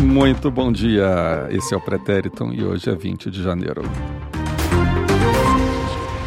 Muito 0.00 0.50
bom 0.50 0.70
dia. 0.70 1.48
Esse 1.50 1.72
é 1.74 1.76
o 1.76 1.80
Pretérito 1.80 2.52
e 2.52 2.62
hoje 2.62 2.90
é 2.90 2.94
20 2.94 3.30
de 3.30 3.42
janeiro. 3.42 3.82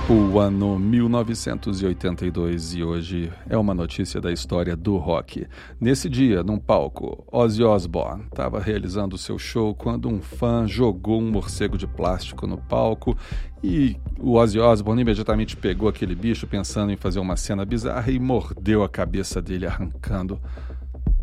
O 0.10 0.40
ano 0.40 0.80
1982 0.80 2.74
e 2.74 2.84
hoje 2.84 3.32
é 3.48 3.56
uma 3.56 3.76
notícia 3.76 4.20
da 4.20 4.32
história 4.32 4.76
do 4.76 4.98
rock. 4.98 5.46
Nesse 5.80 6.10
dia, 6.10 6.42
num 6.42 6.58
palco, 6.58 7.24
Ozzy 7.32 7.64
Osbourne 7.64 8.24
estava 8.24 8.60
realizando 8.60 9.20
seu 9.20 9.38
show 9.38 9.76
quando 9.76 10.10
um 10.10 10.20
fã 10.20 10.66
jogou 10.68 11.22
um 11.22 11.30
morcego 11.30 11.78
de 11.78 11.86
plástico 11.86 12.48
no 12.48 12.58
palco 12.58 13.16
e 13.64 13.98
o 14.20 14.34
Ozzy 14.34 14.60
Osbourne 14.60 15.04
imediatamente 15.04 15.56
pegou 15.56 15.88
aquele 15.88 16.16
bicho 16.16 16.48
pensando 16.48 16.92
em 16.92 16.98
fazer 16.98 17.20
uma 17.20 17.36
cena 17.36 17.64
bizarra 17.64 18.12
e 18.12 18.18
mordeu 18.20 18.84
a 18.84 18.90
cabeça 18.90 19.40
dele, 19.40 19.68
arrancando 19.68 20.42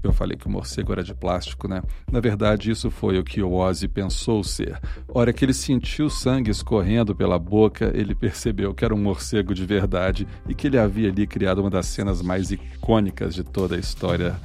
eu 0.07 0.12
falei 0.12 0.36
que 0.36 0.46
o 0.46 0.50
morcego 0.50 0.93
era 0.93 1.02
de 1.02 1.14
plástico, 1.14 1.68
né? 1.68 1.82
Na 2.11 2.20
verdade, 2.20 2.70
isso 2.70 2.91
foi 2.91 3.18
o 3.18 3.25
que 3.25 3.43
o 3.43 3.52
Ozzy 3.52 3.88
pensou 3.88 4.42
ser. 4.42 4.78
Hora 5.09 5.33
que 5.33 5.45
ele 5.45 5.52
sentiu 5.52 6.09
sangue 6.09 6.51
escorrendo 6.51 7.14
pela 7.14 7.38
boca, 7.38 7.91
ele 7.95 8.14
percebeu 8.14 8.73
que 8.74 8.84
era 8.84 8.95
um 8.95 8.98
morcego 8.98 9.55
de 9.55 9.64
verdade 9.64 10.27
e 10.48 10.55
que 10.55 10.66
ele 10.66 10.78
havia 10.78 11.09
ali 11.09 11.27
criado 11.27 11.61
uma 11.61 11.70
das 11.70 11.87
cenas 11.87 12.23
mais 12.23 12.50
icônicas 12.50 13.34
de 13.34 13.42
toda 13.42 13.77
a 13.77 13.78
história 13.78 14.37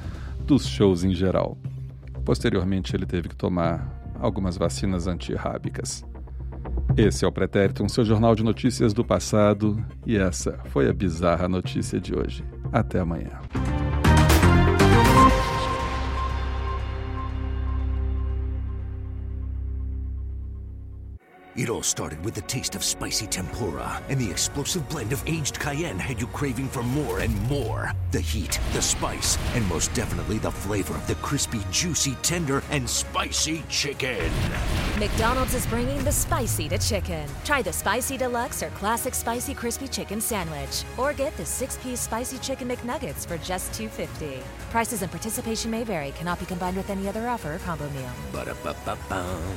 dos 0.44 0.66
shows 0.66 1.04
em 1.04 1.14
geral. 1.14 1.56
Posteriormente, 2.24 2.94
ele 2.94 3.06
teve 3.06 3.28
que 3.28 3.36
tomar 3.36 4.02
algumas 4.20 4.56
vacinas 4.56 5.06
antirrábicas. 5.06 6.04
Esse 6.96 7.24
é 7.24 7.28
o 7.28 7.32
Pretérito, 7.32 7.82
um 7.82 7.88
seu 7.88 8.04
jornal 8.04 8.34
de 8.34 8.44
notícias 8.44 8.92
do 8.92 9.04
passado, 9.04 9.82
e 10.06 10.16
essa 10.16 10.58
foi 10.66 10.88
a 10.88 10.92
bizarra 10.92 11.48
notícia 11.48 12.00
de 12.00 12.14
hoje. 12.14 12.44
Até 12.72 13.00
amanhã. 13.00 13.40
It 21.54 21.68
all 21.68 21.82
started 21.82 22.24
with 22.24 22.34
the 22.34 22.40
taste 22.40 22.74
of 22.74 22.82
spicy 22.82 23.26
tempura, 23.26 24.02
and 24.08 24.18
the 24.18 24.30
explosive 24.30 24.88
blend 24.88 25.12
of 25.12 25.22
aged 25.26 25.60
cayenne 25.60 25.98
had 25.98 26.18
you 26.18 26.26
craving 26.28 26.68
for 26.68 26.82
more 26.82 27.18
and 27.18 27.38
more. 27.42 27.92
The 28.10 28.20
heat, 28.20 28.58
the 28.72 28.80
spice, 28.80 29.36
and 29.54 29.68
most 29.68 29.92
definitely 29.92 30.38
the 30.38 30.50
flavor 30.50 30.94
of 30.94 31.06
the 31.06 31.14
crispy, 31.16 31.60
juicy, 31.70 32.14
tender, 32.22 32.62
and 32.70 32.88
spicy 32.88 33.64
chicken. 33.68 34.32
McDonald's 34.98 35.52
is 35.52 35.66
bringing 35.66 36.02
the 36.04 36.12
spicy 36.12 36.70
to 36.70 36.78
chicken. 36.78 37.28
Try 37.44 37.60
the 37.60 37.72
spicy 37.72 38.16
deluxe 38.16 38.62
or 38.62 38.70
classic 38.70 39.12
spicy 39.12 39.52
crispy 39.52 39.88
chicken 39.88 40.22
sandwich, 40.22 40.84
or 40.96 41.12
get 41.12 41.36
the 41.36 41.44
six-piece 41.44 42.00
spicy 42.00 42.38
chicken 42.38 42.66
McNuggets 42.66 43.26
for 43.26 43.36
just 43.36 43.72
$2.50. 43.72 44.40
Prices 44.70 45.02
and 45.02 45.10
participation 45.10 45.70
may 45.70 45.84
vary. 45.84 46.12
Cannot 46.12 46.40
be 46.40 46.46
combined 46.46 46.78
with 46.78 46.88
any 46.88 47.08
other 47.08 47.28
offer 47.28 47.56
or 47.56 47.58
combo 47.58 47.90
meal. 47.90 48.10
Ba-da-ba-ba-ba. 48.32 49.52